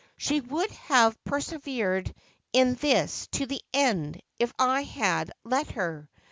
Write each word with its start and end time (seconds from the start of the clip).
She 0.17 0.41
would 0.41 0.71
have 0.71 1.23
persevered 1.25 2.11
in 2.53 2.73
this 2.73 3.27
to 3.33 3.45
the 3.45 3.61
end, 3.71 4.19
if 4.39 4.51
I 4.57 4.81
had 4.81 5.29
let 5.43 5.69
her. 5.73 6.09